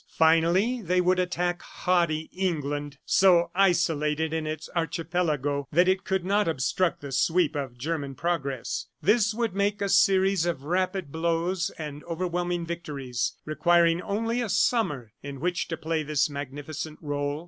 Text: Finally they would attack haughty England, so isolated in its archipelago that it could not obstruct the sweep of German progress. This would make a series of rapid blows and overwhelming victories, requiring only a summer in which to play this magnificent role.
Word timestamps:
Finally 0.09 0.81
they 0.81 0.99
would 0.99 1.19
attack 1.19 1.61
haughty 1.61 2.27
England, 2.33 2.97
so 3.05 3.51
isolated 3.53 4.33
in 4.33 4.47
its 4.47 4.67
archipelago 4.75 5.67
that 5.71 5.87
it 5.87 6.03
could 6.03 6.25
not 6.25 6.47
obstruct 6.47 7.01
the 7.01 7.11
sweep 7.11 7.55
of 7.55 7.77
German 7.77 8.15
progress. 8.15 8.87
This 8.99 9.31
would 9.35 9.53
make 9.53 9.79
a 9.79 9.87
series 9.89 10.47
of 10.47 10.63
rapid 10.63 11.11
blows 11.11 11.69
and 11.77 12.03
overwhelming 12.05 12.65
victories, 12.65 13.33
requiring 13.45 14.01
only 14.01 14.41
a 14.41 14.49
summer 14.49 15.11
in 15.21 15.39
which 15.39 15.67
to 15.67 15.77
play 15.77 16.01
this 16.01 16.31
magnificent 16.31 16.97
role. 16.99 17.39